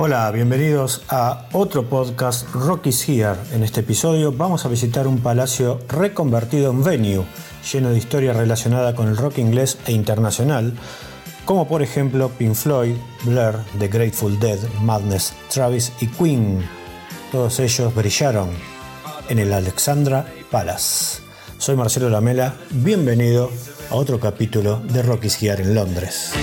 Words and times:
Hola, 0.00 0.30
bienvenidos 0.30 1.02
a 1.08 1.48
otro 1.50 1.88
podcast 1.88 2.48
Rocky's 2.54 3.08
Here. 3.08 3.34
En 3.52 3.64
este 3.64 3.80
episodio 3.80 4.30
vamos 4.30 4.64
a 4.64 4.68
visitar 4.68 5.08
un 5.08 5.18
palacio 5.18 5.80
reconvertido 5.88 6.70
en 6.70 6.84
venue, 6.84 7.24
lleno 7.72 7.90
de 7.90 7.98
historia 7.98 8.32
relacionada 8.32 8.94
con 8.94 9.08
el 9.08 9.16
rock 9.16 9.38
inglés 9.38 9.76
e 9.86 9.92
internacional, 9.92 10.72
como 11.44 11.66
por 11.66 11.82
ejemplo 11.82 12.28
Pink 12.28 12.54
Floyd, 12.54 12.94
Blur, 13.24 13.56
The 13.80 13.88
Grateful 13.88 14.38
Dead, 14.38 14.60
Madness, 14.82 15.32
Travis 15.52 15.92
y 16.00 16.06
Queen. 16.06 16.64
Todos 17.32 17.58
ellos 17.58 17.92
brillaron 17.92 18.50
en 19.28 19.40
el 19.40 19.52
Alexandra 19.52 20.24
Palace. 20.48 21.22
Soy 21.58 21.74
Marcelo 21.74 22.08
Lamela, 22.08 22.54
bienvenido 22.70 23.50
a 23.90 23.96
otro 23.96 24.20
capítulo 24.20 24.78
de 24.78 25.02
Rocky's 25.02 25.42
Here 25.42 25.60
en 25.60 25.74
Londres. 25.74 26.34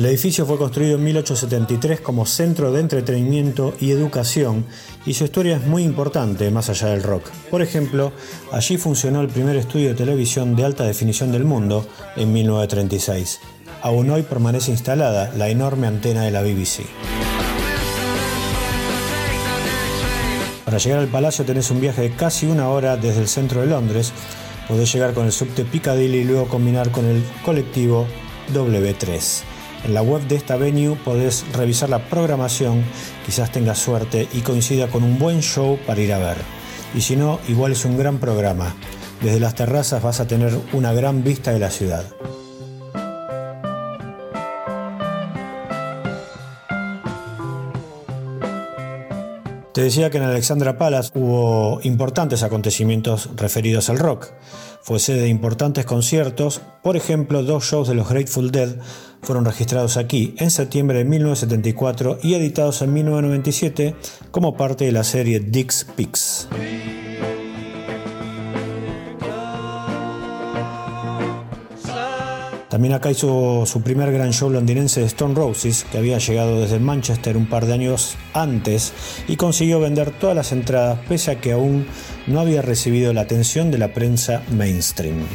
El 0.00 0.06
edificio 0.06 0.46
fue 0.46 0.56
construido 0.56 0.96
en 0.96 1.04
1873 1.04 2.00
como 2.00 2.24
centro 2.24 2.72
de 2.72 2.80
entretenimiento 2.80 3.74
y 3.80 3.90
educación 3.90 4.64
y 5.04 5.12
su 5.12 5.24
historia 5.24 5.56
es 5.56 5.66
muy 5.66 5.82
importante 5.82 6.50
más 6.50 6.70
allá 6.70 6.86
del 6.88 7.02
rock. 7.02 7.28
Por 7.50 7.60
ejemplo, 7.60 8.10
allí 8.50 8.78
funcionó 8.78 9.20
el 9.20 9.28
primer 9.28 9.56
estudio 9.56 9.90
de 9.90 9.94
televisión 9.94 10.56
de 10.56 10.64
alta 10.64 10.84
definición 10.84 11.32
del 11.32 11.44
mundo 11.44 11.86
en 12.16 12.32
1936. 12.32 13.40
Aún 13.82 14.08
hoy 14.08 14.22
permanece 14.22 14.70
instalada 14.70 15.34
la 15.36 15.50
enorme 15.50 15.86
antena 15.86 16.22
de 16.22 16.30
la 16.30 16.40
BBC. 16.40 16.86
Para 20.64 20.78
llegar 20.78 21.00
al 21.00 21.08
palacio 21.08 21.44
tenés 21.44 21.70
un 21.70 21.82
viaje 21.82 22.00
de 22.00 22.12
casi 22.12 22.46
una 22.46 22.70
hora 22.70 22.96
desde 22.96 23.20
el 23.20 23.28
centro 23.28 23.60
de 23.60 23.66
Londres. 23.66 24.14
Podés 24.66 24.90
llegar 24.94 25.12
con 25.12 25.26
el 25.26 25.32
subte 25.32 25.66
Piccadilly 25.66 26.20
y 26.20 26.24
luego 26.24 26.48
combinar 26.48 26.90
con 26.90 27.04
el 27.04 27.22
colectivo 27.44 28.06
W3. 28.54 29.49
En 29.84 29.94
la 29.94 30.02
web 30.02 30.22
de 30.28 30.36
esta 30.36 30.56
venue 30.56 30.96
podés 30.96 31.44
revisar 31.52 31.88
la 31.88 31.98
programación, 32.10 32.84
quizás 33.24 33.50
tengas 33.50 33.78
suerte 33.78 34.28
y 34.32 34.40
coincida 34.40 34.88
con 34.88 35.02
un 35.02 35.18
buen 35.18 35.40
show 35.40 35.78
para 35.86 36.00
ir 36.00 36.12
a 36.12 36.18
ver. 36.18 36.36
Y 36.94 37.00
si 37.00 37.16
no, 37.16 37.40
igual 37.48 37.72
es 37.72 37.84
un 37.84 37.96
gran 37.96 38.18
programa. 38.18 38.74
Desde 39.22 39.40
las 39.40 39.54
terrazas 39.54 40.02
vas 40.02 40.20
a 40.20 40.26
tener 40.26 40.58
una 40.72 40.92
gran 40.92 41.24
vista 41.24 41.52
de 41.52 41.58
la 41.58 41.70
ciudad. 41.70 42.04
Te 49.72 49.82
decía 49.82 50.10
que 50.10 50.18
en 50.18 50.24
Alexandra 50.24 50.76
Palace 50.76 51.10
hubo 51.14 51.80
importantes 51.84 52.42
acontecimientos 52.42 53.30
referidos 53.36 53.88
al 53.88 53.98
rock. 53.98 54.32
Fue 54.82 54.98
sede 54.98 55.22
de 55.22 55.28
importantes 55.28 55.84
conciertos, 55.84 56.60
por 56.82 56.96
ejemplo, 56.96 57.42
dos 57.42 57.64
shows 57.64 57.86
de 57.88 57.94
los 57.94 58.08
Grateful 58.08 58.50
Dead 58.50 58.76
fueron 59.22 59.44
registrados 59.44 59.96
aquí 59.96 60.34
en 60.38 60.50
septiembre 60.50 60.98
de 60.98 61.04
1974 61.04 62.18
y 62.22 62.34
editados 62.34 62.82
en 62.82 62.94
1997 62.94 63.94
como 64.30 64.56
parte 64.56 64.86
de 64.86 64.92
la 64.92 65.04
serie 65.04 65.40
Dix 65.40 65.86
Picks. 65.96 66.48
También 72.80 72.94
acá 72.94 73.10
hizo 73.10 73.66
su 73.66 73.82
primer 73.82 74.10
gran 74.10 74.32
show 74.32 74.48
londinense 74.48 75.00
de 75.00 75.06
Stone 75.06 75.34
Roses, 75.34 75.84
que 75.92 75.98
había 75.98 76.16
llegado 76.16 76.62
desde 76.62 76.78
Manchester 76.78 77.36
un 77.36 77.44
par 77.44 77.66
de 77.66 77.74
años 77.74 78.16
antes 78.32 78.94
y 79.28 79.36
consiguió 79.36 79.80
vender 79.80 80.12
todas 80.12 80.34
las 80.34 80.50
entradas 80.50 80.98
pese 81.06 81.32
a 81.32 81.40
que 81.42 81.52
aún 81.52 81.86
no 82.26 82.40
había 82.40 82.62
recibido 82.62 83.12
la 83.12 83.20
atención 83.20 83.70
de 83.70 83.76
la 83.76 83.92
prensa 83.92 84.40
mainstream. 84.50 85.26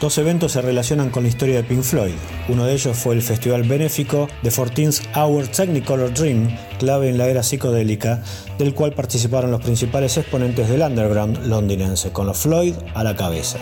Dos 0.00 0.18
eventos 0.18 0.52
se 0.52 0.60
relacionan 0.60 1.08
con 1.08 1.22
la 1.22 1.30
historia 1.30 1.56
de 1.56 1.64
Pink 1.64 1.82
Floyd. 1.82 2.12
Uno 2.50 2.66
de 2.66 2.74
ellos 2.74 2.98
fue 2.98 3.14
el 3.14 3.22
festival 3.22 3.62
benéfico 3.62 4.28
The 4.42 4.50
14th 4.50 5.16
Hour 5.16 5.48
Technicolor 5.48 6.12
Dream, 6.12 6.54
clave 6.78 7.08
en 7.08 7.16
la 7.16 7.28
era 7.28 7.42
psicodélica, 7.42 8.22
del 8.58 8.74
cual 8.74 8.92
participaron 8.92 9.50
los 9.50 9.62
principales 9.62 10.18
exponentes 10.18 10.68
del 10.68 10.82
underground 10.82 11.46
londinense, 11.46 12.12
con 12.12 12.26
los 12.26 12.36
Floyd 12.36 12.74
a 12.94 13.04
la 13.04 13.16
cabeza. 13.16 13.58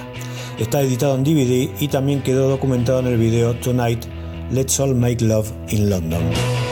Está 0.59 0.81
editado 0.81 1.15
en 1.15 1.23
DVD 1.23 1.71
y 1.81 1.87
también 1.87 2.21
quedó 2.21 2.49
documentado 2.49 2.99
en 2.99 3.07
el 3.07 3.17
video 3.17 3.55
Tonight, 3.55 4.05
Let's 4.51 4.81
All 4.81 4.97
Make 4.97 5.25
Love 5.25 5.53
in 5.69 5.89
London. 5.89 6.64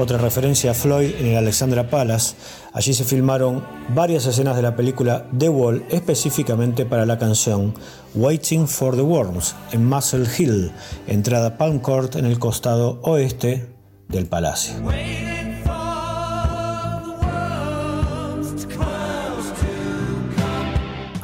Otra 0.00 0.16
referencia 0.16 0.70
a 0.70 0.74
Floyd 0.74 1.10
en 1.18 1.26
el 1.26 1.36
Alexandra 1.36 1.90
Palace. 1.90 2.34
Allí 2.72 2.94
se 2.94 3.04
filmaron 3.04 3.62
varias 3.94 4.24
escenas 4.24 4.56
de 4.56 4.62
la 4.62 4.74
película 4.74 5.26
The 5.38 5.50
Wall 5.50 5.84
específicamente 5.90 6.86
para 6.86 7.04
la 7.04 7.18
canción 7.18 7.74
Waiting 8.14 8.66
for 8.66 8.96
the 8.96 9.02
Worms 9.02 9.54
en 9.72 9.84
Muscle 9.84 10.26
Hill, 10.38 10.72
entrada 11.06 11.58
Palm 11.58 11.80
Court 11.80 12.16
en 12.16 12.24
el 12.24 12.38
costado 12.38 12.98
oeste 13.02 13.74
del 14.08 14.24
palacio. 14.24 14.72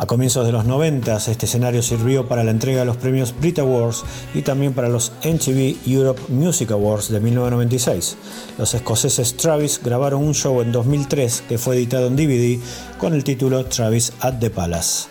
A 0.06 0.08
comienzos 0.08 0.46
de 0.46 0.52
los 0.52 0.66
90 0.66 1.16
este 1.16 1.46
escenario 1.46 1.82
sirvió 1.82 2.28
para 2.28 2.44
la 2.44 2.52
entrega 2.52 2.78
de 2.78 2.86
los 2.86 2.96
premios 2.96 3.34
Brit 3.36 3.58
Awards 3.58 4.04
y 4.34 4.42
también 4.42 4.72
para 4.72 4.88
los 4.88 5.10
MTV 5.24 5.78
Europe 5.84 6.22
Music 6.28 6.70
Awards 6.70 7.08
de 7.08 7.18
1996. 7.18 8.16
Los 8.56 8.72
escoceses 8.74 9.36
Travis 9.36 9.80
grabaron 9.82 10.22
un 10.22 10.32
show 10.32 10.62
en 10.62 10.70
2003 10.70 11.42
que 11.48 11.58
fue 11.58 11.74
editado 11.74 12.06
en 12.06 12.14
DVD 12.14 12.56
con 12.98 13.14
el 13.14 13.24
título 13.24 13.64
Travis 13.64 14.12
at 14.20 14.34
the 14.38 14.48
Palace. 14.48 15.08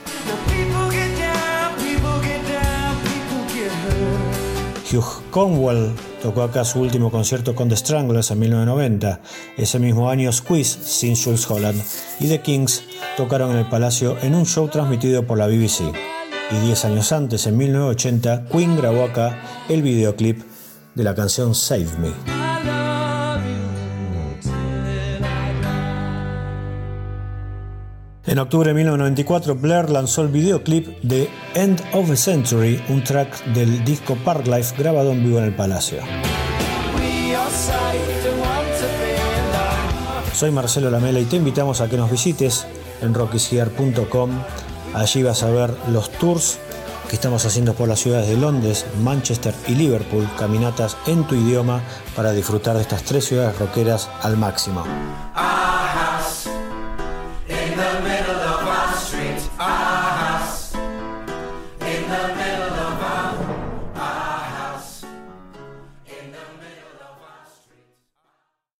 Hugh 4.90 5.30
Conwell 5.30 5.92
tocó 6.22 6.42
acá 6.44 6.64
su 6.64 6.80
último 6.80 7.12
concierto 7.12 7.54
con 7.54 7.68
The 7.68 7.76
Stranglers 7.76 8.32
en 8.32 8.40
1990. 8.40 9.20
Ese 9.58 9.78
mismo 9.78 10.10
año 10.10 10.32
Squeeze 10.32 10.80
sin 10.84 11.18
Jules 11.18 11.50
Holland 11.52 11.82
y 12.22 12.30
The 12.30 12.40
Kings 12.40 12.82
tocaron 13.18 13.52
en 13.52 13.58
el 13.58 13.66
Palacio 13.66 14.18
en 14.22 14.36
un 14.36 14.46
show 14.46 14.68
transmitido 14.68 15.26
por 15.26 15.38
la 15.38 15.48
BBC. 15.48 15.82
Y 16.52 16.66
10 16.66 16.86
años 16.86 17.12
antes, 17.12 17.48
en 17.48 17.58
1980, 17.58 18.46
Queen 18.52 18.78
grabó 18.78 19.04
acá 19.04 19.42
el 19.70 19.82
videoclip 19.82 20.42
de 20.94 21.04
la 21.04 21.16
canción 21.16 21.56
Save 21.56 21.88
Me. 22.00 22.12
En 28.28 28.40
octubre 28.40 28.70
de 28.70 28.74
1994, 28.74 29.56
Blair 29.56 29.90
lanzó 29.90 30.22
el 30.22 30.30
videoclip 30.30 31.00
de 31.04 31.30
End 31.54 31.82
of 31.94 32.10
the 32.10 32.18
Century, 32.18 32.84
un 32.90 33.04
track 33.04 33.46
del 33.54 33.86
disco 33.86 34.16
Parklife 34.26 34.76
grabado 34.78 35.12
en 35.12 35.24
vivo 35.24 35.38
en 35.38 35.46
el 35.46 35.56
Palacio. 35.56 36.00
Soy 40.34 40.52
Marcelo 40.52 40.90
Lamela 40.90 41.20
y 41.20 41.26
te 41.26 41.38
invitamos 41.38 41.80
a 41.82 41.88
que 41.88 41.98
nos 41.98 42.12
visites 42.12 42.68
en 43.02 43.14
rockysear.com. 43.14 44.32
Allí 44.94 45.24
vas 45.24 45.44
a 45.44 45.50
ver 45.50 45.76
los 45.90 46.10
tours 46.12 46.60
que 47.10 47.16
estamos 47.16 47.46
haciendo 47.46 47.74
por 47.74 47.88
las 47.88 48.00
ciudades 48.00 48.28
de 48.28 48.38
Londres, 48.38 48.86
Manchester 49.04 49.54
y 49.68 49.76
Liverpool, 49.76 50.28
caminatas 50.38 50.98
en 51.06 51.26
tu 51.26 51.36
idioma 51.36 51.82
para 52.16 52.32
disfrutar 52.32 52.76
de 52.76 52.82
estas 52.82 53.04
tres 53.04 53.26
ciudades 53.26 53.58
rockeras 53.60 54.10
al 54.22 54.38
máximo. 54.38 54.84